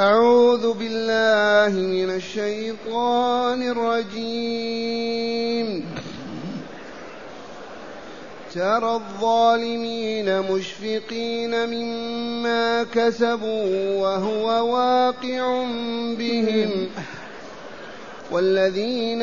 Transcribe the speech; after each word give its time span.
أعوذ 0.00 0.72
بالله 0.72 1.76
من 1.78 2.10
الشيطان 2.10 3.62
الرجيم. 3.62 4.86
ترى 8.54 8.94
الظالمين 8.94 10.40
مشفقين 10.40 11.68
مما 11.68 12.82
كسبوا 12.82 14.00
وهو 14.00 14.72
واقع 14.72 15.64
بهم. 16.18 16.88
والذين 18.30 19.22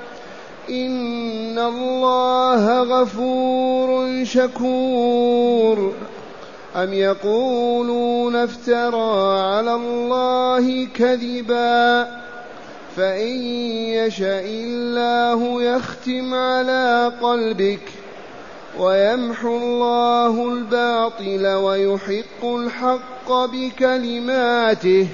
إن 0.71 1.59
الله 1.59 2.81
غفور 2.81 4.23
شكور 4.23 5.93
أم 6.75 6.93
يقولون 6.93 8.35
افترى 8.35 9.39
على 9.39 9.75
الله 9.75 10.87
كذبا 10.95 12.07
فإن 12.97 13.37
يشأ 13.97 14.41
الله 14.45 15.63
يختم 15.63 16.33
على 16.33 17.11
قلبك 17.21 17.89
ويمحو 18.79 19.57
الله 19.57 20.53
الباطل 20.53 21.47
ويحق 21.47 22.45
الحق 22.45 23.31
بكلماته 23.31 25.07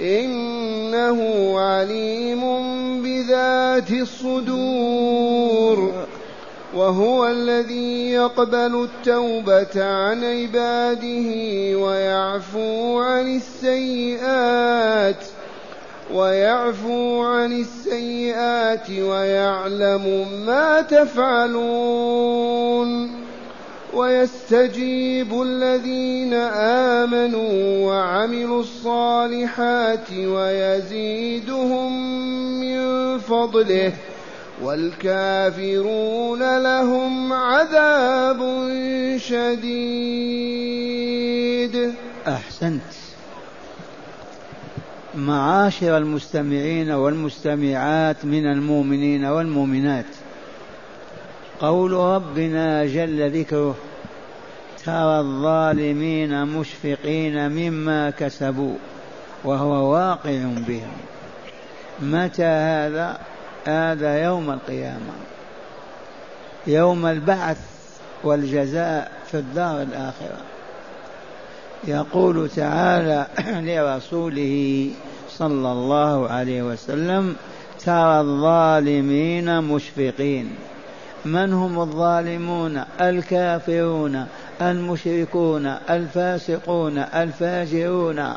إنه 0.00 1.52
عليم 1.60 2.42
بذات 3.02 3.90
الصدور. 3.90 5.26
وهو 6.74 7.26
الذي 7.26 8.10
يقبل 8.10 8.84
التوبة 8.84 9.84
عن 9.84 10.24
عباده 10.24 11.30
ويعفو 11.78 12.98
عن 12.98 13.36
السيئات 13.36 15.24
ويعفو 16.14 17.22
عن 17.22 17.52
السيئات 17.52 18.90
ويعلم 18.90 20.26
ما 20.46 20.80
تفعلون. 20.80 22.36
ويستجيب 23.96 25.42
الذين 25.42 26.34
آمنوا 27.04 27.86
وعملوا 27.86 28.60
الصالحات 28.60 30.12
ويزيدهم 30.12 31.92
من 32.60 33.18
فضله 33.18 33.92
والكافرون 34.62 36.58
لهم 36.58 37.32
عذاب 37.32 38.68
شديد. 39.16 40.34
أحسنت. 42.28 42.80
معاشر 45.14 45.96
المستمعين 45.96 46.90
والمستمعات 46.90 48.24
من 48.24 48.46
المؤمنين 48.46 49.24
والمؤمنات. 49.24 50.25
قول 51.60 51.92
ربنا 51.92 52.86
جل 52.86 53.40
ذكره 53.40 53.74
ترى 54.84 55.20
الظالمين 55.20 56.46
مشفقين 56.46 57.50
مما 57.50 58.10
كسبوا 58.10 58.74
وهو 59.44 59.92
واقع 59.92 60.38
بهم. 60.68 60.96
متى 62.00 62.44
هذا؟ 62.44 63.18
هذا 63.64 64.24
يوم 64.24 64.50
القيامة. 64.50 65.12
يوم 66.66 67.06
البعث 67.06 67.58
والجزاء 68.24 69.12
في 69.26 69.38
الدار 69.38 69.82
الآخرة. 69.82 70.38
يقول 71.84 72.48
تعالى 72.48 73.26
لرسوله 73.68 74.90
صلى 75.30 75.72
الله 75.72 76.28
عليه 76.28 76.62
وسلم 76.62 77.36
ترى 77.84 78.20
الظالمين 78.20 79.62
مشفقين. 79.62 80.50
من 81.26 81.52
هم 81.52 81.80
الظالمون؟ 81.80 82.82
الكافرون 83.00 84.26
المشركون 84.62 85.66
الفاسقون 85.66 86.98
الفاجرون 86.98 88.32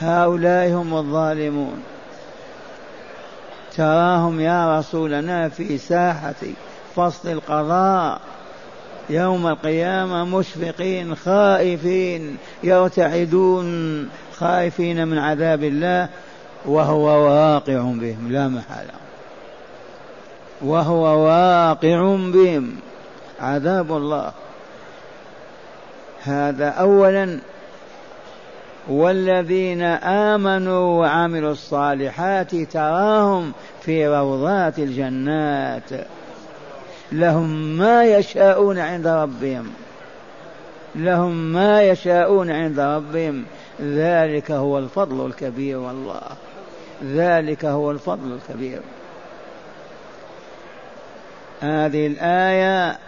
هؤلاء 0.00 0.68
هم 0.68 0.94
الظالمون. 0.94 1.82
تراهم 3.76 4.40
يا 4.40 4.78
رسولنا 4.78 5.48
في 5.48 5.78
ساحة 5.78 6.34
فصل 6.96 7.28
القضاء. 7.28 8.20
يوم 9.10 9.46
القيامة 9.46 10.24
مشفقين 10.24 11.14
خائفين 11.14 12.36
يرتعدون 12.62 14.08
خائفين 14.38 15.08
من 15.08 15.18
عذاب 15.18 15.64
الله 15.64 16.08
وهو 16.66 17.04
واقع 17.04 17.80
بهم 17.80 18.32
لا 18.32 18.48
محالة. 18.48 19.05
وهو 20.62 21.26
واقع 21.26 22.16
بهم. 22.16 22.76
عذاب 23.40 23.92
الله. 23.92 24.32
هذا 26.22 26.68
أولا. 26.68 27.38
والذين 28.88 29.82
آمنوا 29.82 31.00
وعملوا 31.00 31.52
الصالحات 31.52 32.54
تراهم 32.54 33.52
في 33.82 34.08
روضات 34.08 34.78
الجنات. 34.78 35.90
لهم 37.12 37.78
ما 37.78 38.04
يشاءون 38.04 38.78
عند 38.78 39.06
ربهم. 39.06 39.70
لهم 40.94 41.52
ما 41.52 41.82
يشاءون 41.82 42.50
عند 42.50 42.80
ربهم. 42.80 43.44
ذلك 43.82 44.50
هو 44.50 44.78
الفضل 44.78 45.26
الكبير 45.26 45.78
والله. 45.78 46.20
ذلك 47.04 47.64
هو 47.64 47.90
الفضل 47.90 48.32
الكبير. 48.32 48.80
هذه 51.60 52.06
الآية 52.06 52.98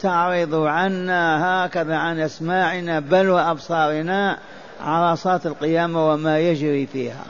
تعرض 0.00 0.54
عنا 0.54 1.44
هكذا 1.66 1.96
عن 1.96 2.20
أسماعنا 2.20 3.00
بل 3.00 3.28
وأبصارنا 3.28 4.38
عرصات 4.80 5.46
القيامة 5.46 6.12
وما 6.12 6.38
يجري 6.38 6.86
فيها 6.86 7.24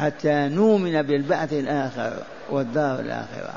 حتى 0.00 0.48
نؤمن 0.48 1.02
بالبعث 1.02 1.52
الآخر 1.52 2.12
والدار 2.50 3.00
الآخرة. 3.00 3.54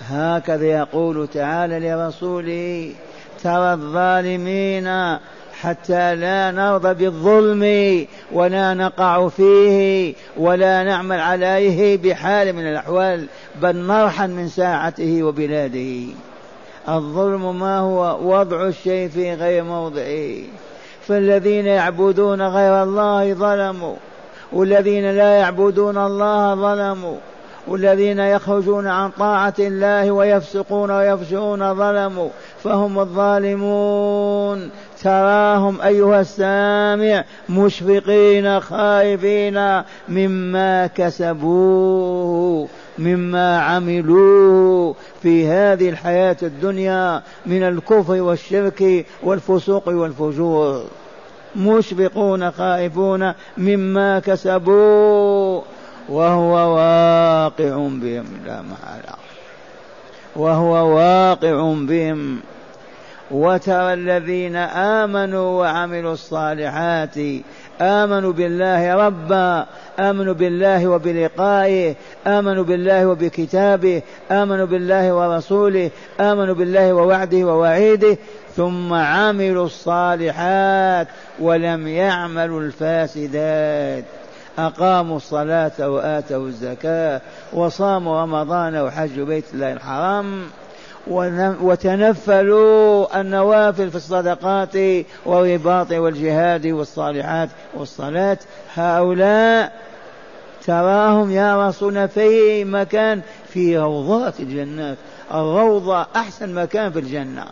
هكذا 0.00 0.64
يقول 0.64 1.28
تعالى 1.28 1.90
لرسوله 1.90 2.92
ترى 3.42 3.72
الظالمين 3.72 5.18
حتى 5.60 6.14
لا 6.14 6.50
نرضى 6.50 6.94
بالظلم 6.94 8.06
ولا 8.32 8.74
نقع 8.74 9.28
فيه 9.28 10.14
ولا 10.36 10.82
نعمل 10.82 11.20
عليه 11.20 11.96
بحال 11.96 12.52
من 12.52 12.66
الأحوال 12.66 13.26
بل 13.62 13.76
نرحل 13.76 14.30
من 14.30 14.48
ساعته 14.48 15.22
وبلاده. 15.22 16.04
الظلم 16.88 17.58
ما 17.58 17.78
هو؟ 17.78 18.18
وضع 18.22 18.66
الشيء 18.66 19.08
في 19.08 19.34
غير 19.34 19.64
موضعه. 19.64 20.36
فالذين 21.06 21.66
يعبدون 21.66 22.42
غير 22.42 22.82
الله 22.82 23.34
ظلموا. 23.34 23.96
والذين 24.52 25.10
لا 25.10 25.34
يعبدون 25.34 25.98
الله 25.98 26.54
ظلموا. 26.54 27.16
والذين 27.68 28.18
يخرجون 28.18 28.86
عن 28.86 29.10
طاعة 29.10 29.54
الله 29.58 30.10
ويفسقون 30.10 30.90
ويفجرون 30.90 31.74
ظلموا 31.74 32.28
فهم 32.64 32.98
الظالمون. 32.98 34.70
تراهم 35.02 35.80
أيها 35.80 36.20
السامع 36.20 37.24
مشفقين 37.48 38.60
خائفين 38.60 39.82
مما 40.08 40.86
كسبوه 40.86 42.68
مما 42.98 43.60
عملوه 43.60 44.94
في 45.22 45.46
هذه 45.46 45.88
الحياة 45.88 46.36
الدنيا 46.42 47.22
من 47.46 47.62
الكفر 47.62 48.20
والشرك 48.22 49.06
والفسوق 49.22 49.88
والفجور. 49.88 50.84
مشفقون 51.56 52.50
خائفون 52.50 53.32
مما 53.58 54.18
كسبوا. 54.18 55.60
وهو 56.08 56.74
واقع 56.74 57.74
بهم 57.74 58.26
لا 58.46 58.62
محالة 58.62 59.16
وهو 60.36 60.96
واقع 60.96 61.74
بهم. 61.74 62.40
وترى 63.30 63.92
الذين 63.92 64.56
آمنوا 64.56 65.60
وعملوا 65.60 66.12
الصالحات 66.12 67.14
آمنوا 67.80 68.32
بالله 68.32 68.94
ربا 68.94 69.66
آمنوا 69.98 70.34
بالله 70.34 70.86
وبلقائه 70.86 71.94
آمنوا 72.26 72.64
بالله 72.64 73.06
وبكتابه 73.06 74.02
آمنوا 74.30 74.66
بالله 74.66 75.14
ورسوله 75.14 75.90
آمنوا 76.20 76.54
بالله 76.54 76.92
ووعده 76.92 77.44
ووعيده 77.44 78.18
ثم 78.56 78.92
عملوا 78.92 79.66
الصالحات 79.66 81.08
ولم 81.40 81.88
يعملوا 81.88 82.60
الفاسدات. 82.60 84.04
أقاموا 84.58 85.16
الصلاة 85.16 85.90
وآتوا 85.90 86.46
الزكاة 86.46 87.20
وصاموا 87.52 88.22
رمضان 88.22 88.76
وحجوا 88.76 89.26
بيت 89.26 89.44
الله 89.54 89.72
الحرام 89.72 90.42
وتنفلوا 91.62 93.20
النوافل 93.20 93.90
في 93.90 93.96
الصدقات 93.96 94.74
والرباط 95.26 95.92
والجهاد 95.92 96.66
والصالحات 96.66 97.48
والصلاة. 97.74 98.38
هؤلاء 98.74 99.72
تراهم 100.66 101.30
يا 101.30 101.68
رسولنا 101.68 102.06
في 102.06 102.64
مكان 102.64 103.20
في 103.48 103.78
روضات 103.78 104.40
الجنات. 104.40 104.96
الروضة 105.34 106.06
أحسن 106.16 106.54
مكان 106.54 106.92
في 106.92 106.98
الجنة. 106.98 107.44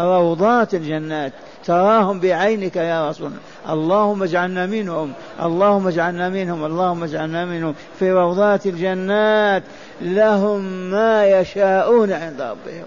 روضات 0.00 0.74
الجنات. 0.74 1.32
تراهم 1.66 2.20
بعينك 2.20 2.76
يا 2.76 3.10
رسول 3.10 3.30
اللهم 3.68 4.22
اجعلنا 4.22 4.66
منهم. 4.66 5.12
اللهم 5.42 5.88
اجعلنا 5.88 6.28
منهم. 6.28 6.64
اللهم 6.64 7.04
اجعلنا 7.04 7.44
منهم. 7.44 7.74
في 7.98 8.12
روضات 8.12 8.66
الجنات 8.66 9.62
لهم 10.00 10.62
ما 10.90 11.26
يشاءون 11.26 12.12
عند 12.12 12.40
ربهم. 12.40 12.86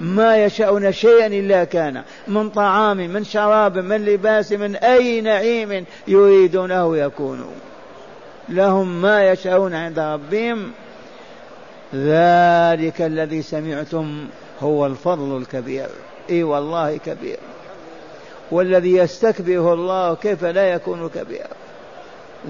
ما 0.00 0.44
يشاءون 0.44 0.92
شيئا 0.92 1.26
إلا 1.26 1.64
كان. 1.64 2.02
من 2.28 2.50
طعام 2.50 2.96
من 2.96 3.24
شراب 3.24 3.78
من 3.78 4.04
لباس 4.04 4.52
من 4.52 4.76
أي 4.76 5.20
نعيم 5.20 5.84
يريدونه 6.08 6.96
يكون. 6.96 7.46
لهم 8.48 9.02
ما 9.02 9.30
يشاءون 9.30 9.74
عند 9.74 9.98
ربهم. 9.98 10.70
ذلك 11.94 13.02
الذي 13.02 13.42
سمعتم 13.42 14.26
هو 14.60 14.86
الفضل 14.86 15.36
الكبير. 15.36 15.88
إي 16.30 16.42
والله 16.42 16.96
كبير. 16.96 17.38
والذي 18.50 18.96
يستكبره 18.96 19.74
الله 19.74 20.14
كيف 20.14 20.44
لا 20.44 20.72
يكون 20.72 21.08
كبيرا. 21.08 21.48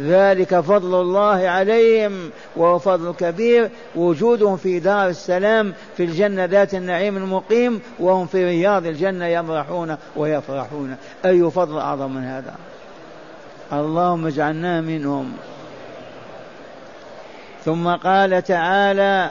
ذلك 0.00 0.60
فضل 0.60 1.00
الله 1.00 1.48
عليهم 1.48 2.30
وهو 2.56 2.78
فضل 2.78 3.14
كبير. 3.14 3.70
وجودهم 3.96 4.56
في 4.56 4.78
دار 4.78 5.08
السلام 5.08 5.74
في 5.96 6.04
الجنة 6.04 6.44
ذات 6.44 6.74
النعيم 6.74 7.16
المقيم 7.16 7.80
وهم 7.98 8.26
في 8.26 8.44
رياض 8.44 8.86
الجنة 8.86 9.26
يمرحون 9.26 9.96
ويفرحون. 10.16 10.96
أي 11.24 11.50
فضل 11.50 11.78
أعظم 11.78 12.10
من 12.10 12.24
هذا؟ 12.24 12.54
اللهم 13.72 14.26
اجعلنا 14.26 14.80
منهم. 14.80 15.32
ثم 17.64 17.88
قال 17.88 18.42
تعالى 18.42 19.30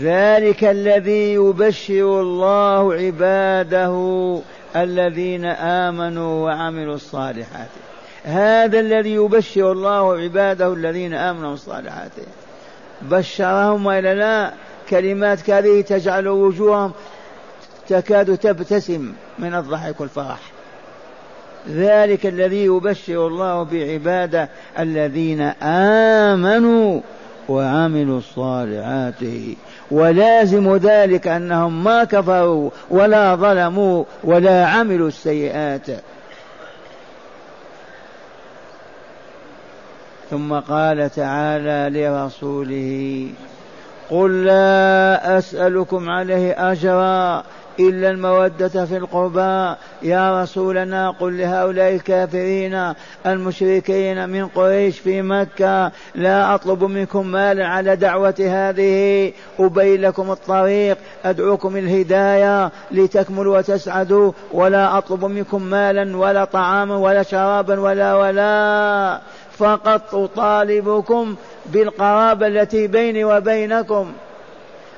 ذلك 0.00 0.64
الذي 0.64 1.32
يبشر 1.34 2.20
الله 2.20 2.94
عباده 2.94 4.40
الذين 4.76 5.44
آمنوا 5.44 6.44
وعملوا 6.44 6.94
الصالحات. 6.94 7.68
هذا 8.24 8.80
الذي 8.80 9.14
يبشر 9.14 9.72
الله 9.72 10.14
عباده 10.14 10.72
الذين 10.72 11.14
آمنوا 11.14 11.54
الصالحات. 11.54 12.12
بشرهم 13.02 13.86
وإلا 13.86 14.14
لا 14.14 14.52
كلمات 14.90 15.42
كهذه 15.42 15.80
تجعل 15.80 16.28
وجوههم 16.28 16.92
تكاد 17.88 18.38
تبتسم 18.38 19.12
من 19.38 19.54
الضحك 19.54 20.00
والفرح. 20.00 20.40
ذلك 21.68 22.26
الذي 22.26 22.64
يبشر 22.64 23.26
الله 23.26 23.62
بعباده 23.62 24.48
الذين 24.78 25.40
آمنوا 25.62 27.00
وعملوا 27.48 28.18
الصالحات. 28.18 29.20
ولازم 29.92 30.76
ذلك 30.76 31.26
أنهم 31.26 31.84
ما 31.84 32.04
كفروا 32.04 32.70
ولا 32.90 33.34
ظلموا 33.34 34.04
ولا 34.24 34.66
عملوا 34.66 35.08
السيئات. 35.08 35.86
ثم 40.30 40.54
قال 40.54 41.10
تعالى 41.10 42.00
لرسوله 42.00 43.28
قل 44.10 44.44
لا 44.44 45.38
أسألكم 45.38 46.10
عليه 46.10 46.72
أجرا 46.72 47.44
إلا 47.80 48.10
المودة 48.10 48.84
في 48.84 48.96
القربى. 48.96 49.76
يا 50.02 50.42
رسولنا 50.42 51.10
قل 51.10 51.38
لهؤلاء 51.38 51.94
الكافرين 51.94 52.92
المشركين 53.26 54.28
من 54.28 54.46
قريش 54.46 54.98
في 54.98 55.22
مكة 55.22 55.92
لا 56.14 56.54
أطلب 56.54 56.84
منكم 56.84 57.26
مالا 57.26 57.66
على 57.66 57.96
دعوة 57.96 58.34
هذه. 58.40 59.32
أبين 59.60 60.00
لكم 60.00 60.30
الطريق 60.30 60.98
أدعوكم 61.24 61.76
الهداية 61.76 62.70
لتكملوا 62.90 63.58
وتسعدوا. 63.58 64.32
ولا 64.52 64.98
أطلب 64.98 65.24
منكم 65.24 65.62
مالا 65.62 66.16
ولا 66.16 66.44
طعاما 66.44 66.96
ولا 66.96 67.22
شرابا 67.22 67.80
ولا 67.80 68.14
ولا. 68.14 69.20
فقط 69.58 70.14
أطالبكم 70.14 71.34
بالقرابة 71.66 72.46
التي 72.46 72.86
بيني 72.86 73.24
وبينكم. 73.24 74.12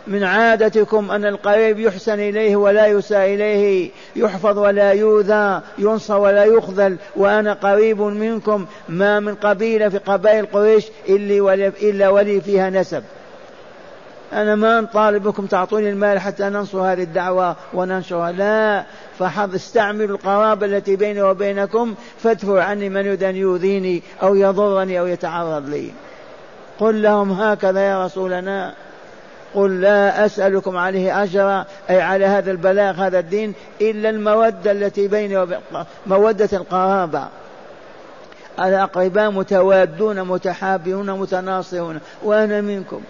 من 0.07 0.25
عادتكم 0.25 1.11
أن 1.11 1.25
القريب 1.25 1.79
يحسن 1.79 2.21
إليه 2.21 2.57
ولا 2.57 2.87
يساء 2.87 3.35
إليه 3.35 3.91
يحفظ 4.17 4.59
ولا 4.59 4.93
يؤذى 4.93 5.61
ينصر 5.79 6.19
ولا 6.19 6.45
يخذل 6.45 6.97
وأنا 7.17 7.53
قريب 7.53 8.01
منكم 8.01 8.67
ما 8.89 9.21
من 9.21 9.35
قبيلة 9.35 9.89
في 9.89 9.99
قبائل 9.99 10.47
قريش 10.47 10.87
إلا 11.09 12.09
ولي 12.09 12.41
فيها 12.41 12.71
نسب. 12.71 13.03
أنا 14.33 14.55
ما 14.55 14.81
نطالبكم 14.81 15.47
تعطوني 15.47 15.91
المال 15.91 16.19
حتى 16.19 16.45
ننصر 16.45 16.79
هذه 16.79 17.03
الدعوة 17.03 17.57
وننشرها 17.75 18.33
لا. 18.33 18.85
فحظ 19.19 19.55
استعملوا 19.55 20.17
القرابة 20.17 20.67
التي 20.67 20.97
بيني 20.97 21.23
وبينكم 21.23 21.95
فادفعوا 22.19 22.63
عني 22.63 22.89
من 22.89 23.07
يريد 23.07 23.23
أن 23.23 23.37
يؤذيني 23.37 24.03
أو 24.23 24.35
يضرني 24.35 25.01
أو 25.01 25.07
يتعرض 25.07 25.69
لي. 25.69 25.91
قل 26.79 27.03
لهم 27.03 27.33
هكذا 27.33 27.81
يا 27.81 28.05
رسولنا. 28.05 28.75
قل 29.55 29.81
لا 29.81 30.27
أسألكم 30.27 30.77
عليه 30.77 31.23
أجرا 31.23 31.65
أي 31.91 32.01
على 32.01 32.27
هذا 32.27 32.51
البلاغ 32.51 32.95
هذا 32.95 33.19
الدين 33.19 33.55
إلا 33.81 34.11
المودة 34.11 34.73
التي 34.73 35.09
بيني 35.09 35.39
وبين 35.39 35.59
مودة 36.07 36.49
القرابة. 36.53 37.29
الأقرباء 38.61 39.31
متوادون 39.31 40.23
متحابون 40.23 41.11
متناصرون. 41.11 42.01
وأنا 42.23 42.61
منكم. 42.61 43.01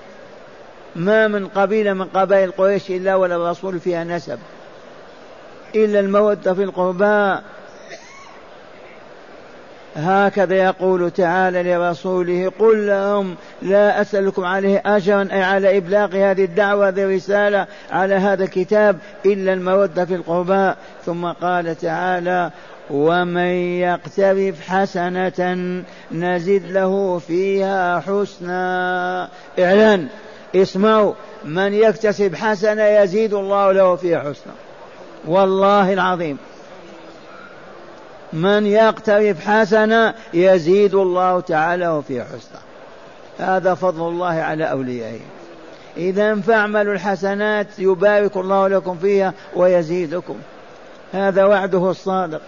ما 0.96 1.28
من 1.28 1.48
قبيلة 1.48 1.92
من 1.92 2.04
قبائل 2.04 2.50
قريش 2.50 2.90
إلا 2.90 3.14
ولا 3.14 3.36
الرسول 3.36 3.80
فيها 3.80 4.04
نسب. 4.04 4.38
إلا 5.74 6.00
المودة 6.00 6.54
في 6.54 6.62
القرباء. 6.62 7.42
هكذا 9.96 10.56
يقول 10.56 11.10
تعالى 11.10 11.62
لرسوله 11.62 12.52
قل 12.58 12.86
لهم 12.86 13.34
لا 13.62 14.00
أسألكم 14.00 14.44
عليه 14.44 14.82
أجرا 14.86 15.28
أي 15.32 15.42
على 15.42 15.78
إبلاغ 15.78 16.16
هذه 16.16 16.44
الدعوة 16.44 16.88
هذه 16.88 17.02
الرسالة 17.02 17.66
على 17.90 18.14
هذا 18.14 18.44
الكتاب 18.44 18.98
إلا 19.26 19.52
المودة 19.52 20.04
في 20.04 20.14
القرباء 20.14 20.76
ثم 21.06 21.26
قال 21.26 21.78
تعالى 21.78 22.50
ومن 22.90 23.80
يقترف 23.80 24.60
حسنة 24.68 25.54
نزد 26.12 26.62
له 26.70 27.18
فيها 27.18 28.00
حسنا. 28.00 29.28
إعلان 29.58 30.08
اسمعوا 30.56 31.12
من 31.44 31.74
يكتسب 31.74 32.34
حسنة 32.34 32.82
يزيد 32.82 33.34
الله 33.34 33.72
له 33.72 33.96
فيها 33.96 34.20
حسنا. 34.20 34.52
والله 35.26 35.92
العظيم. 35.92 36.38
من 38.34 38.66
يقترف 38.66 39.48
حسنة 39.48 40.14
يزيد 40.34 40.94
الله 40.94 41.40
تعالى 41.40 42.02
في 42.08 42.24
حسنة. 42.24 42.60
هذا 43.38 43.74
فضل 43.74 44.08
الله 44.08 44.34
على 44.34 44.70
أوليائه. 44.70 45.20
إذا 45.96 46.34
فاعملوا 46.34 46.94
الحسنات 46.94 47.66
يبارك 47.78 48.36
الله 48.36 48.68
لكم 48.68 48.98
فيها 48.98 49.32
ويزيدكم. 49.56 50.36
هذا 51.12 51.44
وعده 51.44 51.90
الصادق. 51.90 52.40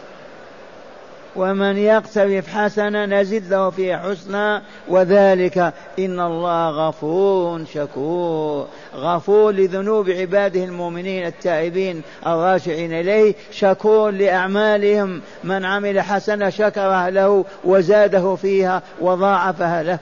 ومن 1.37 1.77
يقترف 1.77 2.49
حسنا 2.49 3.07
نزد 3.07 3.51
له 3.51 3.71
فيها 3.71 3.99
حسنا. 3.99 4.63
وذلك 4.89 5.59
إن 5.99 6.21
الله 6.21 6.89
غفور 6.89 7.65
شكور. 7.75 8.67
غفور 8.95 9.53
لذنوب 9.53 10.11
عباده 10.11 10.65
المؤمنين 10.65 11.27
التائبين 11.27 12.03
الراجعين 12.27 12.93
إليه. 12.93 13.35
شكور 13.51 14.11
لأعمالهم. 14.11 15.21
من 15.45 15.65
عمل 15.65 16.01
حسنة 16.01 16.51
شكرها 16.51 17.11
له 17.11 17.45
وزاده 17.65 18.35
فيها 18.35 18.83
وضاعفها 19.01 19.83
له. 19.83 19.99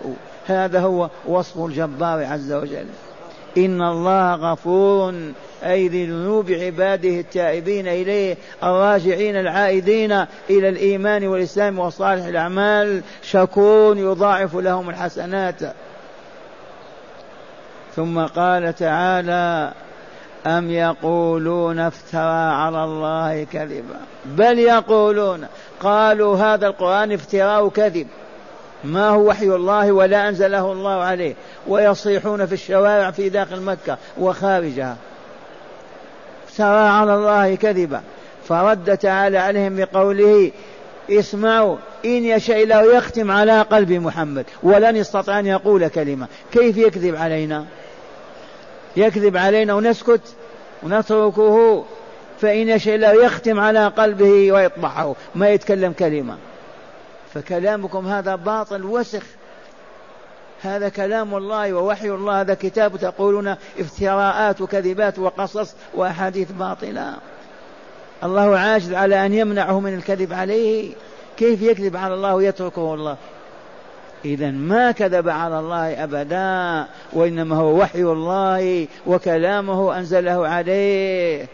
هذا 0.46 0.80
هو 0.80 1.10
وصف 1.26 1.58
الجبار 1.58 2.24
عز 2.24 2.52
وجل. 2.52 2.86
إن 3.56 3.82
الله 3.82 4.34
غفور 4.34 5.14
أي 5.64 5.88
لذنوب 5.88 6.50
عباده 6.50 7.08
التائبين 7.08 7.88
إليه 7.88 8.36
الراجعين 8.62 9.36
العائدين 9.36 10.12
إلى 10.50 10.68
الإيمان 10.68 11.26
والإسلام 11.26 11.78
وصالح 11.78 12.24
الأعمال. 12.24 13.02
شكور 13.22 13.96
يضاعف 13.96 14.56
لهم 14.56 14.90
الحسنات. 14.90 15.60
ثم 17.96 18.26
قال 18.26 18.74
تعالى 18.74 19.72
أم 20.46 20.70
يقولون 20.70 21.78
افترى 21.78 22.52
على 22.52 22.84
الله 22.84 23.44
كذبا؟ 23.44 24.00
بل 24.24 24.58
يقولون 24.58 25.46
قالوا 25.80 26.36
هذا 26.36 26.66
القرآن 26.66 27.12
افتراء 27.12 27.68
كذب. 27.68 28.06
ما 28.84 29.08
هو 29.08 29.28
وحي 29.28 29.44
الله 29.44 29.92
ولا 29.92 30.28
أنزله 30.28 30.72
الله 30.72 31.02
عليه. 31.02 31.34
ويصيحون 31.68 32.46
في 32.46 32.52
الشوارع 32.52 33.10
في 33.10 33.28
داخل 33.28 33.60
مكة 33.60 33.98
وخارجها. 34.18 34.96
افترى 36.48 36.88
على 36.88 37.14
الله 37.14 37.54
كذبا. 37.54 38.00
فرد 38.48 38.98
تعالى 38.98 39.38
عليهم 39.38 39.76
بقوله 39.76 40.50
اسمعوا 41.10 41.76
إن 42.04 42.24
يشاء 42.24 42.62
الله 42.62 42.96
يختم 42.96 43.30
على 43.30 43.62
قلب 43.62 43.92
محمد 43.92 44.44
ولن 44.62 44.96
يستطيع 44.96 45.38
أن 45.38 45.46
يقول 45.46 45.88
كلمة. 45.88 46.26
كيف 46.52 46.76
يكذب 46.76 47.16
علينا؟ 47.16 47.64
يكذب 48.96 49.36
علينا 49.36 49.74
ونسكت 49.74 50.20
ونتركه. 50.82 51.84
فإن 52.40 52.68
يشاء 52.68 52.94
الله 52.94 53.24
يختم 53.24 53.60
على 53.60 53.86
قلبه 53.86 54.52
ويطبعه. 54.52 55.16
ما 55.34 55.48
يتكلم 55.48 55.92
كلمة. 55.92 56.36
فكلامكم 57.34 58.06
هذا 58.06 58.36
باطل 58.36 58.84
وسخ. 58.84 59.22
هذا 60.62 60.88
كلام 60.88 61.34
الله 61.34 61.72
ووحي 61.72 62.10
الله 62.10 62.40
هذا 62.40 62.54
كتاب 62.54 62.96
تقولون 62.96 63.54
افتراءات 63.78 64.60
وكذبات 64.60 65.18
وقصص 65.18 65.74
وأحاديث 65.94 66.52
باطلة. 66.52 67.14
الله 68.24 68.58
عاجز 68.58 68.92
على 68.92 69.26
أن 69.26 69.34
يمنعه 69.34 69.80
من 69.80 69.94
الكذب 69.94 70.32
عليه. 70.32 70.92
كيف 71.36 71.62
يكذب 71.62 71.96
على 71.96 72.14
الله 72.14 72.34
ويتركه 72.34 72.94
الله؟ 72.94 73.16
إذا 74.24 74.50
ما 74.50 74.92
كذب 74.92 75.28
على 75.28 75.58
الله 75.58 76.04
أبدا 76.04 76.86
وإنما 77.12 77.56
هو 77.56 77.80
وحي 77.80 78.02
الله 78.02 78.86
وكلامه 79.06 79.98
أنزله 79.98 80.48
عليه. 80.48 81.46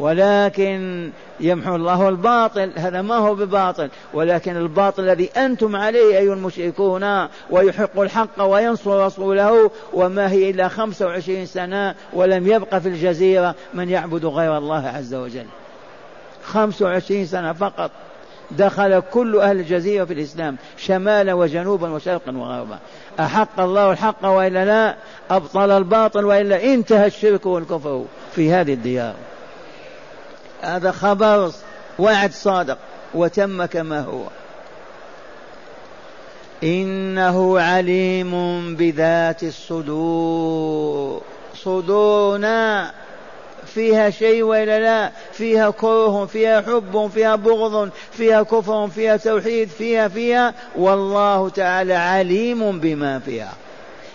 ولكن 0.00 1.10
يمحو 1.40 1.76
الله 1.76 2.08
الباطل 2.08 2.72
هذا 2.76 3.02
ما 3.02 3.14
هو 3.14 3.34
بباطل. 3.34 3.88
ولكن 4.14 4.56
الباطل 4.56 5.02
الذي 5.02 5.30
أنتم 5.36 5.76
عليه 5.76 6.18
أيها 6.18 6.34
المشركون 6.34 7.28
ويحق 7.50 8.00
الحق 8.00 8.42
وينصر 8.42 9.06
رسوله 9.06 9.70
وما 9.92 10.30
هي 10.30 10.50
إلا 10.50 10.68
خمسة 10.68 11.06
وعشرين 11.06 11.46
سنة 11.46 11.94
ولم 12.12 12.46
يبق 12.46 12.78
في 12.78 12.88
الجزيرة 12.88 13.54
من 13.74 13.90
يعبد 13.90 14.24
غير 14.24 14.58
الله 14.58 14.88
عز 14.88 15.14
وجل. 15.14 15.46
خمسة 16.44 16.86
وعشرين 16.86 17.26
سنة 17.26 17.52
فقط 17.52 17.90
دخل 18.50 19.00
كل 19.00 19.36
أهل 19.36 19.60
الجزيرة 19.60 20.04
في 20.04 20.12
الإسلام 20.12 20.56
شمالا 20.76 21.34
وجنوبا 21.34 21.90
وشرقا 21.90 22.36
وغربا. 22.36 22.78
أحق 23.20 23.60
الله 23.60 23.92
الحق 23.92 24.24
وإلا 24.24 24.64
لا 24.64 24.96
أبطل 25.30 25.70
الباطل 25.70 26.24
وإلا 26.24 26.64
انتهى 26.64 27.06
الشرك 27.06 27.46
والكفر 27.46 28.04
في 28.34 28.52
هذه 28.52 28.72
الديار. 28.72 29.14
هذا 30.64 30.92
خبر 30.92 31.52
وعد 31.98 32.32
صادق 32.32 32.78
وتم 33.14 33.64
كما 33.64 34.00
هو. 34.00 34.22
إنه 36.62 37.60
عليم 37.60 38.74
بذات 38.76 39.42
الصدور. 39.42 41.22
صدورنا 41.54 42.92
فيها 43.66 44.10
شيء 44.10 44.42
ولا 44.42 44.80
لا؟ 44.80 45.10
فيها 45.32 45.70
كره 45.70 46.26
فيها 46.26 46.60
حب 46.60 47.10
فيها 47.14 47.36
بغض 47.36 47.90
فيها 48.12 48.42
كفر 48.42 48.88
فيها 48.88 49.16
توحيد 49.16 49.68
فيها 49.68 50.08
فيها. 50.08 50.54
والله 50.76 51.48
تعالى 51.48 51.94
عليم 51.94 52.78
بما 52.78 53.18
فيها. 53.18 53.52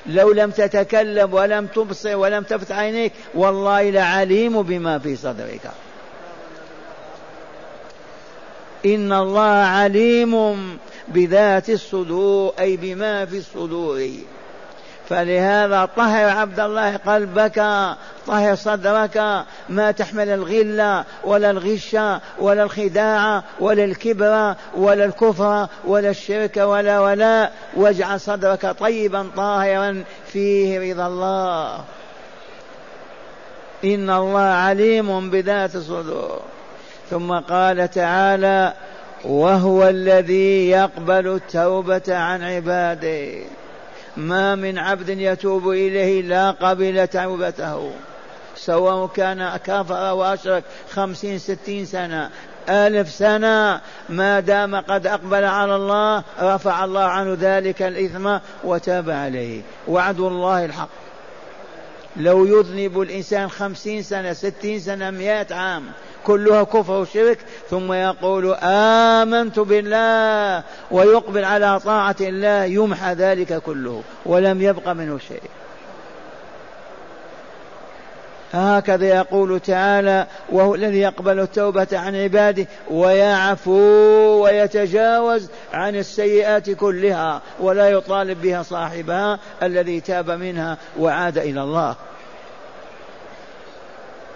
لو 0.05 0.31
لم 0.31 0.51
تتكلم 0.51 1.33
ولم 1.33 1.65
تبصر 1.65 2.15
ولم 2.15 2.43
تفتح 2.43 2.77
عينيك 2.77 3.13
والله 3.33 3.89
لعليم 3.89 4.61
بما 4.61 4.99
في 4.99 5.15
صدرك. 5.15 5.71
إن 8.85 9.13
الله 9.13 9.41
عليم 9.65 10.77
بذات 11.07 11.69
الصدور 11.69 12.53
أي 12.59 12.77
بما 12.77 13.25
في 13.25 13.37
الصدور. 13.37 14.09
فلهذا 15.09 15.89
طهر 15.97 16.29
عبد 16.29 16.59
الله 16.59 16.97
قلبك 16.97 17.65
طهر 18.27 18.55
صدرك. 18.55 19.45
ما 19.69 19.91
تحمل 19.91 20.29
الغل 20.29 21.03
ولا 21.23 21.51
الغش 21.51 21.97
ولا 22.39 22.63
الخداع 22.63 23.43
ولا 23.59 23.83
الكبر 23.83 24.55
ولا 24.75 25.05
الكفر 25.05 25.67
ولا 25.85 26.09
الشرك 26.09 26.57
ولا 26.57 26.99
ولا 26.99 27.51
واجعل 27.75 28.19
صدرك 28.19 28.75
طيبا 28.79 29.29
طاهرا 29.35 30.03
فيه 30.27 30.91
رضا 30.91 31.07
الله. 31.07 31.83
إن 33.85 34.09
الله 34.09 34.39
عليم 34.39 35.29
بذات 35.29 35.75
الصدور. 35.75 36.41
ثم 37.09 37.39
قال 37.39 37.91
تعالى 37.91 38.73
وهو 39.25 39.87
الذي 39.87 40.69
يقبل 40.69 41.27
التوبة 41.27 42.15
عن 42.15 42.43
عباده. 42.43 43.43
ما 44.17 44.55
من 44.55 44.77
عبد 44.77 45.09
يتوب 45.09 45.69
إليه 45.69 46.21
لا 46.21 46.51
قبل 46.51 47.07
توبته. 47.07 47.91
سواء 48.55 49.07
كان 49.07 49.57
كفر 49.57 50.13
وأشرك 50.13 50.63
خمسين 50.91 51.39
ستين 51.39 51.85
سنة. 51.85 52.29
ألف 52.69 53.09
سنة 53.09 53.81
ما 54.09 54.39
دام 54.39 54.75
قد 54.75 55.07
أقبل 55.07 55.43
على 55.43 55.75
الله 55.75 56.23
رفع 56.41 56.85
الله 56.85 57.03
عنه 57.03 57.37
ذلك 57.41 57.81
الإثم 57.81 58.37
وتاب 58.63 59.09
عليه. 59.09 59.61
وعد 59.87 60.19
الله 60.19 60.65
الحق. 60.65 60.89
لو 62.17 62.45
يذنب 62.45 63.01
الإنسان 63.01 63.49
خمسين 63.49 64.03
سنة 64.03 64.33
ستين 64.33 64.79
سنة 64.79 65.09
مئة 65.09 65.55
عام 65.55 65.83
كلها 66.25 66.63
كفر 66.63 66.93
وشرك 66.93 67.37
ثم 67.69 67.93
يقول 67.93 68.55
آمنت 68.63 69.59
بالله 69.59 70.63
ويقبل 70.91 71.45
على 71.45 71.79
طاعة 71.79 72.15
الله 72.21 72.63
يمحى 72.63 73.13
ذلك 73.13 73.53
كله 73.53 74.03
ولم 74.25 74.61
يبق 74.61 74.89
منه 74.89 75.17
شيء. 75.17 75.41
هكذا 78.53 79.07
يقول 79.07 79.59
تعالى 79.59 80.27
وهو 80.51 80.75
الذي 80.75 80.99
يقبل 80.99 81.39
التوبة 81.39 81.87
عن 81.93 82.15
عباده 82.15 82.67
ويعفو 82.91 84.43
ويتجاوز 84.43 85.49
عن 85.73 85.95
السيئات 85.95 86.69
كلها 86.69 87.41
ولا 87.59 87.89
يطالب 87.89 88.41
بها 88.41 88.63
صاحبها 88.63 89.39
الذي 89.63 90.01
تاب 90.01 90.31
منها 90.31 90.77
وعاد 90.99 91.37
إلى 91.37 91.61
الله. 91.61 91.95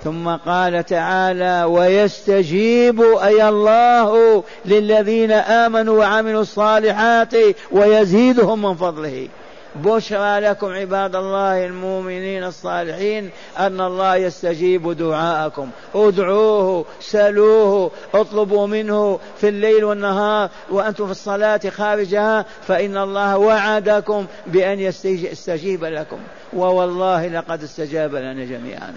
ثم 0.03 0.29
قال 0.29 0.85
تعالى 0.85 1.63
ويستجيب 1.63 3.01
أي 3.01 3.49
الله 3.49 4.43
للذين 4.65 5.31
آمنوا 5.31 5.99
وعملوا 5.99 6.41
الصالحات 6.41 7.33
ويزيدهم 7.71 8.61
من 8.61 8.75
فضله. 8.75 9.27
بشرى 9.75 10.39
لكم 10.39 10.67
عباد 10.67 11.15
الله 11.15 11.65
المؤمنين 11.65 12.43
الصالحين 12.43 13.29
أن 13.59 13.81
الله 13.81 14.15
يستجيب 14.15 14.91
دعاءكم. 14.91 15.69
ادعوه 15.95 16.85
سلوه 16.99 17.91
اطلبوا 18.13 18.67
منه 18.67 19.19
في 19.37 19.49
الليل 19.49 19.83
والنهار 19.83 20.49
وأنتم 20.71 21.05
في 21.05 21.11
الصلاة 21.11 21.61
خارجها 21.69 22.45
فإن 22.67 22.97
الله 22.97 23.37
وعدكم 23.37 24.25
بأن 24.47 24.79
يستجيب 24.79 25.83
لكم. 25.83 26.19
ووالله 26.53 27.27
لقد 27.27 27.63
استجاب 27.63 28.15
لنا 28.15 28.45
جميعا. 28.45 28.93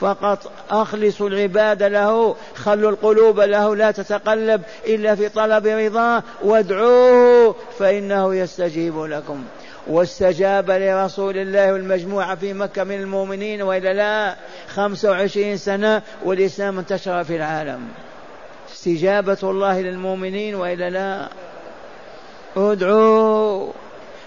فقط 0.00 0.52
أخلصوا 0.70 1.28
العبادة 1.28 1.88
له 1.88 2.36
خلوا 2.54 2.90
القلوب 2.90 3.40
له 3.40 3.76
لا 3.76 3.90
تتقلب 3.90 4.62
إلا 4.86 5.14
في 5.14 5.28
طلب 5.28 5.66
رضاه 5.66 6.22
وادعوه 6.42 7.54
فإنه 7.78 8.34
يستجيب 8.34 8.98
لكم. 8.98 9.44
واستجاب 9.86 10.70
لرسول 10.70 11.36
الله 11.38 11.72
والمجموعة 11.72 12.34
في 12.34 12.52
مكة 12.52 12.84
من 12.84 13.00
المؤمنين 13.00 13.62
وإلا 13.62 13.92
لا 13.92 14.36
خمسة 14.74 15.10
وعشرين 15.10 15.56
سنة 15.56 16.02
والإسلام 16.24 16.78
انتشر 16.78 17.24
في 17.24 17.36
العالم. 17.36 17.88
استجابة 18.72 19.38
الله 19.42 19.80
للمؤمنين 19.80 20.54
وإلا 20.54 20.90
لا. 20.90 21.28
ادعوا 22.56 23.72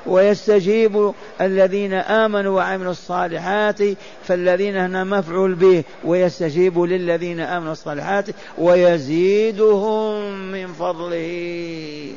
ويستجيب 0.07 1.13
الذين 1.41 1.93
آمنوا 1.93 2.55
وعملوا 2.55 2.91
الصالحات 2.91 3.79
فالذين 4.23 4.77
هنا 4.77 5.03
مفعول 5.03 5.55
به 5.55 5.83
ويستجيب 6.05 6.79
للذين 6.79 7.39
آمنوا 7.39 7.71
الصالحات 7.71 8.25
ويزيدهم 8.57 10.21
من 10.51 10.67
فضله. 10.67 12.11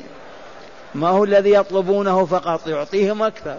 ما 0.95 1.09
هو 1.09 1.23
الذي 1.23 1.53
يطلبونه 1.53 2.25
فقط؟ 2.25 2.67
يعطيهم 2.67 3.23
أكثر. 3.23 3.57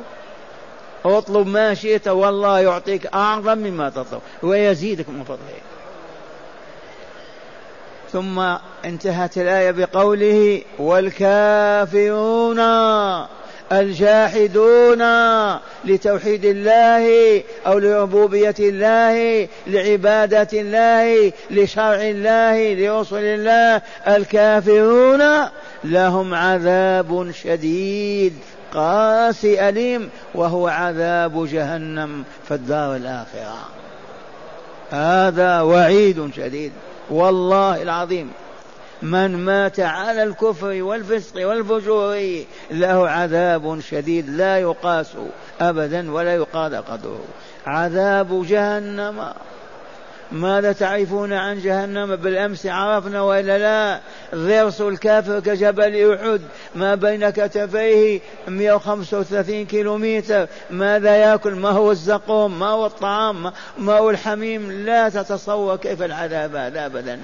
اطلب 1.05 1.47
ما 1.47 1.75
شئت 1.75 2.09
والله 2.09 2.61
يعطيك 2.61 3.07
أعظم 3.07 3.59
مما 3.59 3.91
تطلب 3.91 4.21
ويزيدك 4.43 5.09
من 5.09 5.25
فضله. 5.25 5.59
ثم 8.13 8.39
انتهت 8.85 9.39
الآية 9.39 9.71
بقوله 9.71 10.63
والكافرون 10.79 12.59
الجاحدون 13.73 15.03
لتوحيد 15.85 16.45
الله 16.45 17.43
أو 17.67 17.79
لربوبيه 17.79 18.55
الله 18.59 19.49
لعبادة 19.67 20.49
الله 20.53 21.33
لشرع 21.51 22.01
الله 22.01 22.75
لرسل 22.75 23.25
الله. 23.25 23.83
الكافرون 24.09 25.23
لهم 25.85 26.35
عذاب 26.35 27.31
شديد 27.45 28.35
قاسي 28.75 29.69
أليم 29.69 30.11
وهو 30.35 30.69
عذاب 30.69 31.47
جهنم 31.47 32.25
في 32.49 32.55
الدار 32.55 32.97
الآخرة. 32.97 33.69
هذا 34.91 35.61
وعيد 35.61 36.31
شديد 36.37 36.73
والله 37.11 37.83
العظيم. 37.83 38.31
من 39.03 39.37
مات 39.37 39.81
على 39.81 40.23
الكفر 40.23 40.83
والفسق 40.83 41.49
والفجور 41.49 42.45
له 42.71 43.09
عذاب 43.09 43.81
شديد 43.81 44.31
لا 44.31 44.59
يقاس 44.59 45.13
ابدا 45.61 46.13
ولا 46.13 46.35
يقال 46.35 46.75
قدره. 46.75 47.25
عذاب 47.67 48.47
جهنم. 48.47 49.33
ماذا 50.33 50.73
تعرفون 50.73 51.33
عن 51.33 51.61
جهنم؟ 51.61 52.17
بالأمس 52.17 52.67
عرفنا 52.67 53.23
وإلا 53.23 53.59
لا. 53.59 54.01
ضرس 54.35 54.81
الكافر 54.81 55.41
كجبل 55.41 56.15
أحد. 56.15 56.41
ما 56.75 56.95
بين 56.95 57.31
كتفيه 57.31 58.21
135 58.49 59.67
كيلومتر. 59.67 60.47
ماذا 60.71 61.17
يأكل؟ 61.17 61.55
ما 61.55 61.71
هو 61.71 61.91
الزقوم؟ 61.91 62.59
ما 62.59 62.69
هو 62.69 62.87
الطعام؟ 62.87 63.53
ما 63.79 63.99
هو 63.99 64.11
الحميم؟ 64.11 64.73
لا 64.73 65.09
تتصور 65.09 65.77
كيف 65.77 66.03
العذاب 66.03 66.57
هذا 66.57 66.87
ابدا. 66.87 67.21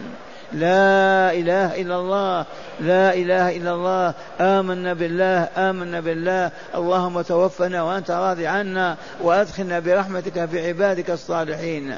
لا 0.52 1.32
إله 1.32 1.80
إلا 1.80 1.96
الله. 1.96 2.46
لا 2.80 3.14
إله 3.14 3.56
إلا 3.56 3.74
الله. 3.74 4.14
آمنا 4.40 4.92
بالله 4.94 5.48
آمنا 5.56 6.00
بالله. 6.00 6.50
اللهم 6.74 7.22
توفنا 7.22 7.82
وأنت 7.82 8.10
راضي 8.10 8.46
عنا 8.46 8.96
وأدخلنا 9.20 9.78
برحمتك 9.78 10.44
في 10.44 10.68
عبادك 10.68 11.10
الصالحين. 11.10 11.96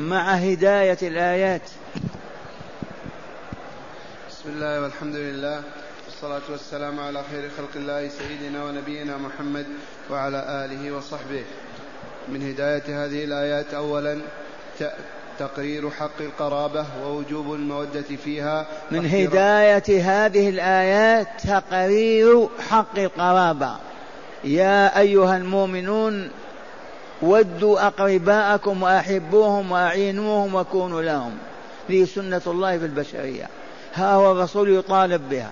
مع 0.00 0.32
هداية 0.32 0.98
الآيات. 1.02 1.62
بسم 4.30 4.48
الله 4.48 4.80
والحمد 4.82 5.16
لله 5.16 5.62
والصلاة 6.06 6.46
والسلام 6.50 7.00
على 7.00 7.22
خير 7.30 7.50
خلق 7.56 7.70
الله 7.76 8.08
سيدنا 8.08 8.64
ونبينا 8.64 9.16
محمد 9.16 9.66
وعلى 10.10 10.64
آله 10.64 10.92
وصحبه. 10.96 11.44
من 12.28 12.50
هداية 12.50 13.04
هذه 13.04 13.24
الآيات 13.24 13.74
أولا 13.74 14.18
تقرير 15.38 15.90
حق 15.90 16.20
القرابة 16.20 16.86
ووجوب 17.04 17.54
المودة 17.54 18.02
فيها. 18.24 18.66
من 18.90 19.06
هداية 19.06 20.02
هذه 20.02 20.48
الآيات 20.48 21.28
تقرير 21.48 22.48
حق 22.70 22.98
القرابة. 22.98 23.76
يا 24.44 24.98
أيها 24.98 25.36
المؤمنون 25.36 26.30
ودوا 27.22 27.86
أقرباءكم 27.86 28.82
وأحبوهم 28.82 29.72
وأعينوهم 29.72 30.54
وكونوا 30.54 31.02
لهم. 31.02 31.32
هذه 31.88 32.04
سنة 32.04 32.42
الله 32.46 32.78
في 32.78 32.84
البشرية. 32.84 33.48
ها 33.94 34.12
هو 34.12 34.32
الرسول 34.32 34.74
يطالب 34.74 35.28
بها. 35.28 35.50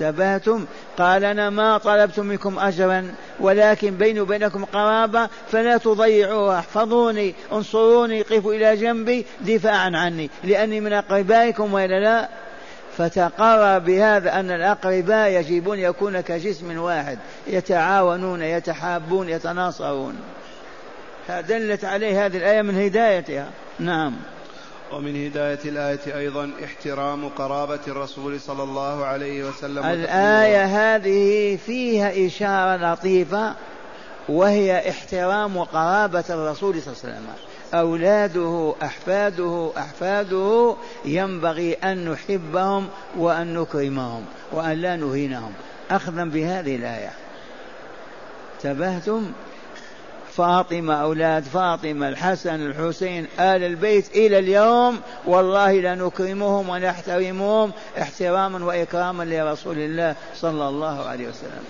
انتبهتم؟ 0.00 0.66
قال 0.98 1.24
أنا 1.24 1.50
ما 1.50 1.78
طلبت 1.78 2.20
منكم 2.20 2.58
أجرا 2.58 3.14
ولكن 3.40 3.90
بيني 3.90 4.20
وبينكم 4.20 4.64
قرابة 4.64 5.28
فلا 5.52 5.76
تضيعوها. 5.76 6.58
احفظوني 6.58 7.34
انصروني 7.52 8.22
قفوا 8.22 8.54
إلى 8.54 8.76
جنبي 8.76 9.26
دفاعا 9.40 9.90
عني 9.94 10.30
لأني 10.44 10.80
من 10.80 10.92
أقربائكم 10.92 11.74
وإلا 11.74 12.00
لا. 12.00 12.28
فتقرر 12.98 13.78
بهذا 13.78 14.40
أن 14.40 14.50
الأقرباء 14.50 15.30
يجب 15.30 15.70
أن 15.70 15.78
يكون 15.78 16.20
كجسم 16.20 16.78
واحد 16.78 17.18
يتعاونون 17.46 18.42
يتحابون 18.42 19.28
يتناصرون. 19.28 20.14
دلت 21.48 21.84
عليه 21.84 22.26
هذه 22.26 22.36
الآية 22.36 22.62
من 22.62 22.82
هدايتها. 22.82 23.46
نعم. 23.78 24.12
ومن 24.92 25.26
هداية 25.26 25.58
الآية 25.64 26.18
أيضا 26.18 26.50
احترام 26.64 27.28
قرابة 27.28 27.80
الرسول 27.88 28.40
صلى 28.40 28.62
الله 28.62 29.04
عليه 29.04 29.44
وسلم 29.44 29.84
الآية 29.84 30.64
هذه 30.64 31.56
فيها 31.66 32.26
إشارة 32.26 32.92
لطيفة 32.92 33.54
وهي 34.28 34.90
احترام 34.90 35.58
قرابة 35.58 36.24
الرسول 36.30 36.82
صلى 36.82 36.92
الله 36.92 37.04
عليه 37.04 37.14
وسلم. 37.14 37.26
أولاده 37.74 38.74
أحفاده 38.82 39.70
أحفاده 39.78 40.76
ينبغي 41.04 41.72
أن 41.72 42.10
نحبهم 42.10 42.88
وأن 43.16 43.54
نكرمهم 43.54 44.24
وأن 44.52 44.72
لا 44.72 44.96
نهينهم. 44.96 45.52
أخذا 45.90 46.24
بهذه 46.24 46.76
الآية. 46.76 47.12
انتبهتم؟ 48.56 49.32
فاطمة 50.38 50.94
أولاد 50.94 51.42
فاطمة 51.42 52.08
الحسن 52.08 52.66
الحسين 52.66 53.26
آل 53.40 53.62
البيت 53.62 54.16
إلى 54.16 54.38
اليوم 54.38 55.00
والله 55.26 55.80
لنكرمهم 55.80 56.68
ونحترمهم 56.68 57.72
احتراما 58.00 58.64
وإكراما 58.64 59.22
لرسول 59.24 59.78
الله 59.78 60.14
صلى 60.36 60.68
الله 60.68 61.08
عليه 61.08 61.28
وسلم. 61.28 61.64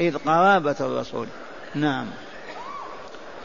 إذ 0.00 0.16
قرابة 0.16 0.76
الرسول. 0.80 1.26
نعم. 1.74 2.06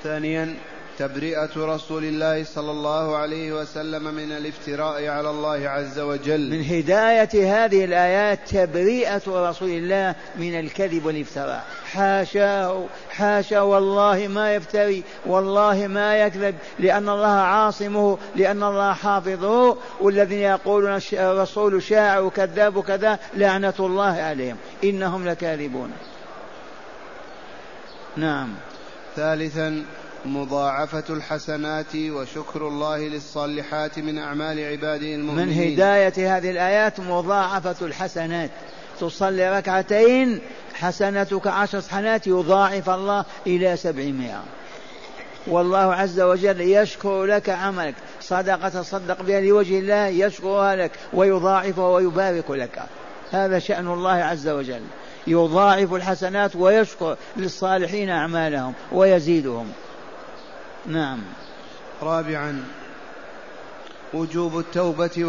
ثانيا 0.04 0.56
تبرئة 0.98 1.50
رسول 1.58 2.04
الله 2.04 2.44
صلى 2.44 2.72
الله 2.72 3.16
عليه 3.18 3.52
وسلم 3.52 4.04
من 4.04 4.32
الافتراء 4.32 5.08
على 5.08 5.30
الله 5.30 5.70
عز 5.70 6.00
وجل. 6.00 6.52
من 6.52 6.64
هداية 6.64 7.66
هذه 7.66 7.86
الآيات 7.86 8.40
تبرئة 8.50 9.22
رسول 9.28 9.70
الله 9.70 10.16
من 10.36 10.60
الكذب 10.60 11.06
والافتراء. 11.06 11.66
حاشاه 11.92 12.86
حاشا 13.10 13.62
والله 13.62 14.28
ما 14.28 14.56
يفتري 14.56 15.04
والله 15.26 15.88
ما 15.88 16.18
يكذب 16.18 16.56
لأن 16.80 17.10
الله 17.10 17.28
عاصمه 17.28 18.18
لأن 18.36 18.64
الله 18.64 18.94
حافظه. 18.94 19.78
والذين 20.02 20.40
يقولون 20.40 21.00
الرسول 21.14 21.84
شاعر 21.84 22.24
وكذاب 22.24 22.76
وكذا 22.76 23.20
لعنة 23.36 23.74
الله 23.80 24.14
عليهم. 24.22 24.58
إنهم 24.84 25.28
لكاذبون. 25.28 25.92
نعم. 28.18 28.54
ثالثا 29.16 29.86
مضاعفة 30.26 31.04
الحسنات 31.10 31.96
وشكر 31.96 32.68
الله 32.68 32.98
للصالحات 32.98 34.00
من 34.00 34.18
أعمال 34.18 34.60
عباده 34.60 35.16
المؤمنين. 35.16 35.48
من 35.48 35.74
هداية 35.74 36.38
هذه 36.38 36.52
الآيات 36.52 37.00
مضاعفة 37.00 37.86
الحسنات. 37.86 38.50
تصلي 39.00 39.58
ركعتين 39.58 40.40
حسنتك 40.74 41.48
عشر 41.48 41.82
حسنات 41.82 42.28
يضاعف 42.28 42.90
الله 42.90 43.26
إلى 43.48 43.78
سبعمائة. 43.78 44.44
والله 45.48 45.94
عز 45.94 46.20
وجل 46.20 46.62
يشكر 46.62 47.26
لك 47.26 47.50
عملك. 47.50 47.96
صدقة 48.22 48.70
تصدق 48.70 49.22
بها 49.22 49.42
لوجه 49.42 49.80
الله 49.80 50.08
يشكرها 50.08 50.76
لك 50.76 50.92
ويضاعفها 51.14 51.88
ويبارك 51.88 52.52
لك. 52.52 52.84
هذا 53.32 53.60
شأن 53.60 53.88
الله 53.88 54.12
عز 54.12 54.48
وجل. 54.48 54.82
يضاعف 55.28 55.94
الحسنات 55.94 56.56
ويشكر 56.56 57.18
للصالحين 57.38 58.10
أعمالهم 58.10 58.74
ويزيدهم. 58.92 59.72
نعم. 60.88 61.20
رابعا 62.02 62.64
وجوب 64.14 64.60
التوبة 64.60 65.26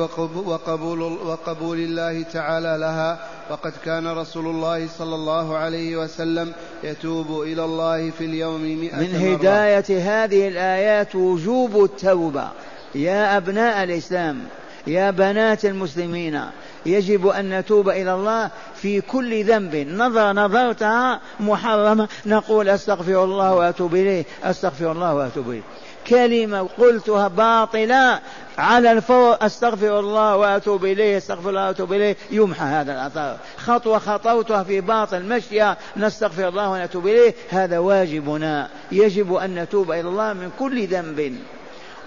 وقبول, 0.46 1.02
وقبول 1.02 1.78
الله 1.78 2.22
تعالى 2.22 2.76
لها. 2.80 3.18
وقد 3.50 3.72
كان 3.84 4.08
رسول 4.08 4.46
الله 4.46 4.88
صلى 4.98 5.14
الله 5.14 5.56
عليه 5.56 5.96
وسلم 5.96 6.52
يتوب 6.84 7.42
إلى 7.42 7.64
الله 7.64 8.10
في 8.10 8.24
اليوم 8.24 8.62
مئة 8.62 8.96
من 8.96 9.14
هداية 9.14 9.84
مرة. 9.88 10.24
هذه 10.24 10.48
الآيات 10.48 11.14
وجوب 11.14 11.84
التوبة. 11.84 12.48
يا 12.94 13.36
أبناء 13.36 13.84
الإسلام 13.84 14.40
يا 14.88 15.10
بنات 15.10 15.64
المسلمين 15.64 16.40
يجب 16.86 17.26
أن 17.26 17.58
نتوب 17.58 17.88
إلى 17.88 18.14
الله 18.14 18.50
في 18.74 19.00
كل 19.00 19.44
ذنب. 19.44 19.76
نظر 19.76 20.32
نظرتها 20.32 21.20
محرمة. 21.40 22.08
نقول 22.26 22.68
أستغفر 22.68 23.24
الله 23.24 23.54
وأتوب 23.54 23.94
إليه. 23.94 24.24
أستغفر 24.44 24.92
الله 24.92 25.14
وأتوب 25.14 25.50
إليه. 25.50 25.62
كلمة 26.06 26.68
قلتها 26.78 27.28
باطلة. 27.28 28.20
على 28.58 28.92
الفور 28.92 29.36
أستغفر 29.40 30.00
الله 30.00 30.36
وأتوب 30.36 30.84
إليه. 30.84 31.16
أستغفر 31.16 31.50
الله 31.50 31.66
وأتوب 31.66 31.92
إليه. 31.92 32.16
يمحى 32.30 32.64
هذا 32.64 32.92
الاثار 32.92 33.36
خطوة 33.56 33.98
خطوتها 33.98 34.62
في 34.62 34.80
باطل 34.80 35.22
مشيا 35.22 35.76
نستغفر 35.96 36.48
الله 36.48 36.70
ونتوب 36.70 37.06
إليه. 37.06 37.34
هذا 37.50 37.78
واجبنا. 37.78 38.68
يجب 38.92 39.34
أن 39.34 39.54
نتوب 39.54 39.92
إلى 39.92 40.08
الله 40.08 40.32
من 40.32 40.50
كل 40.58 40.86
ذنب. 40.86 41.36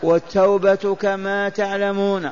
والتوبة 0.04 0.96
كما 1.02 1.50
تعلمون. 1.50 2.30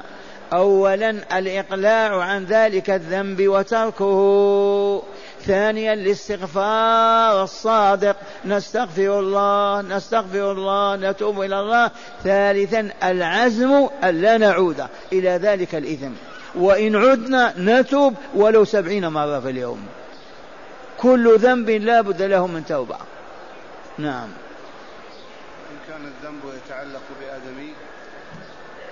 اولا 0.54 1.10
الإقلاع 1.10 2.22
عن 2.22 2.46
ذلك 2.46 2.90
الذنب 2.90 3.48
وتركه 3.48 5.04
ثانيا 5.42 5.94
الاستغفار 5.94 7.44
الصادق. 7.44 8.16
نستغفر 8.46 9.20
الله 9.20 9.82
نستغفر 9.82 10.52
الله 10.52 10.96
نتوب 10.96 11.42
إلى 11.42 11.60
الله. 11.60 11.92
ثالثا 12.24 12.90
العزم 13.04 13.88
ألا 14.04 14.38
نعود 14.38 14.86
إلى 15.14 15.30
ذلك 15.30 15.76
الإثم. 15.76 16.12
وإن 16.56 16.96
عدنا 16.96 17.54
نتوب 17.58 18.14
ولو 18.36 18.66
سبعين 18.66 19.08
مرة 19.08 19.40
في 19.40 19.50
اليوم. 19.50 19.88
كل 20.98 21.38
ذنب 21.38 21.70
لا 21.70 22.02
بد 22.02 22.22
له 22.22 22.48
من 22.48 22.66
توبة. 22.66 22.98
نعم. 23.98 24.30
إن 25.72 25.78
كان 25.88 26.02
الذنب 26.06 26.42
يتعلق 26.66 27.02
بآدمي 27.22 27.74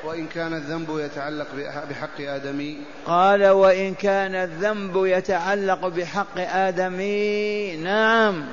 وإن 0.08 0.28
كان 0.28 0.54
الذنب 0.54 1.00
يتعلق 1.00 1.48
بحق 1.90 2.22
آدمي. 2.22 2.78
قال 3.06 3.48
وإن 3.48 3.94
كان 3.94 4.36
الذنب 4.36 5.06
يتعلق 5.06 5.88
بحق 5.88 6.38
آدمي 6.38 7.78
نعم. 7.78 8.46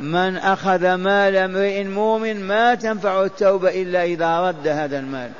من 0.00 0.36
أخذ 0.36 0.94
مال 0.94 1.36
امرئ 1.36 1.84
مؤمن 1.84 2.40
ما 2.40 2.74
تنفع 2.74 3.22
التوبة 3.22 3.82
إلا 3.82 4.04
إذا 4.04 4.40
رد 4.40 4.68
هذا 4.68 4.98
المال. 4.98 5.30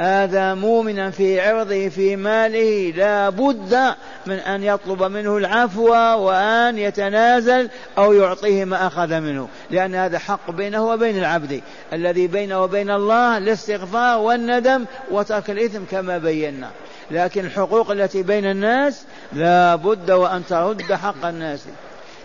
آذى 0.00 0.54
مؤمنا 0.54 1.10
في 1.10 1.40
عرضه 1.40 1.88
في 1.88 2.16
ماله 2.16 2.92
لا 2.96 3.28
بد 3.28 3.94
من 4.26 4.34
أن 4.34 4.64
يطلب 4.64 5.02
منه 5.02 5.36
العفو 5.36 5.90
وأن 6.26 6.78
يتنازل 6.78 7.70
أو 7.98 8.12
يعطيه 8.12 8.64
ما 8.64 8.86
أخذ 8.86 9.20
منه 9.20 9.48
لأن 9.70 9.94
هذا 9.94 10.18
حق 10.18 10.50
بينه 10.50 10.86
وبين 10.86 11.18
العبد. 11.18 11.62
الذي 11.92 12.26
بينه 12.26 12.62
وبين 12.62 12.90
الله 12.90 13.38
الاستغفار 13.38 14.18
والندم 14.18 14.84
وترك 15.10 15.50
الإثم 15.50 15.84
كما 15.90 16.18
بينا. 16.18 16.70
لكن 17.10 17.44
الحقوق 17.44 17.90
التي 17.90 18.22
بين 18.22 18.50
الناس 18.50 19.04
لا 19.32 19.74
بد 19.74 20.10
وأن 20.10 20.46
ترد 20.46 20.92
حق 20.92 21.26
الناس. 21.26 21.64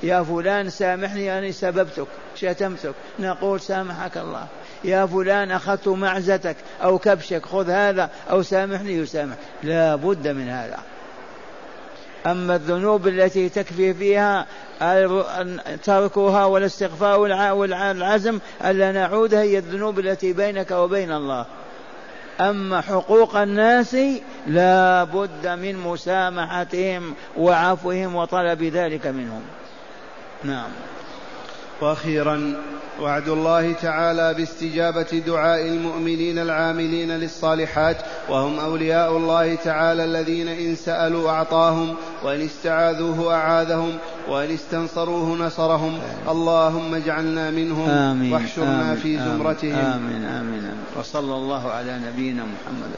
يا 0.03 0.23
فلان 0.23 0.69
سامحني 0.69 1.37
أني 1.37 1.51
سببتك 1.51 2.07
شتمتك 2.35 2.93
نقول 3.19 3.59
سامحك 3.61 4.17
الله. 4.17 4.47
يا 4.83 5.05
فلان 5.05 5.51
أخذت 5.51 5.87
معزتك 5.87 6.55
أو 6.83 6.97
كبشك 6.97 7.45
خذ 7.45 7.69
هذا 7.69 8.09
أو 8.29 8.41
سامحني 8.41 8.93
يسامح. 8.93 9.35
لا 9.63 9.95
بد 9.95 10.27
من 10.27 10.49
هذا. 10.49 10.79
أما 12.25 12.55
الذنوب 12.55 13.07
التي 13.07 13.49
تكفي 13.49 13.93
فيها 13.93 14.45
تركها 15.83 16.45
والاستغفار 16.45 17.19
والعزم 17.53 18.39
ألا 18.65 18.91
نعود 18.91 19.33
هي 19.33 19.57
الذنوب 19.57 19.99
التي 19.99 20.33
بينك 20.33 20.71
وبين 20.71 21.11
الله. 21.11 21.45
أما 22.39 22.81
حقوق 22.81 23.35
الناس 23.35 23.97
لا 24.47 25.03
بد 25.03 25.47
من 25.47 25.77
مسامحتهم 25.77 27.15
وعفوهم 27.37 28.15
وطلب 28.15 28.63
ذلك 28.63 29.07
منهم. 29.07 29.41
نعم. 30.43 30.69
وأخيرا 31.81 32.53
وعد 33.01 33.29
الله 33.29 33.73
تعالى 33.73 34.33
باستجابة 34.33 35.23
دعاء 35.27 35.67
المؤمنين 35.67 36.39
العاملين 36.39 37.11
للصالحات 37.11 37.97
وهم 38.29 38.59
أولياء 38.59 39.17
الله 39.17 39.55
تعالى 39.55 40.03
الذين 40.03 40.47
إن 40.47 40.75
سألوا 40.75 41.29
أعطاهم 41.29 41.95
وإن 42.23 42.41
استعاذوه 42.41 43.33
أعاذهم 43.33 43.97
وإن 44.29 44.51
استنصروه 44.51 45.37
نصرهم. 45.37 45.99
اللهم 46.29 46.95
اجعلنا 46.95 47.51
منهم 47.51 47.89
آمين 47.89 48.33
واحشرنا 48.33 48.85
آمين 48.85 48.95
في 48.95 49.17
زمرتهم. 49.17 49.75
آمين 49.75 49.93
آمين, 49.93 50.23
آمين, 50.25 50.59
آمين. 50.59 50.99
وصلى 50.99 51.35
الله 51.35 51.71
على 51.71 51.99
نبينا 52.07 52.43
محمد. 52.43 52.91